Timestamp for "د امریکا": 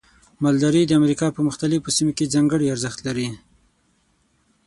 0.85-1.27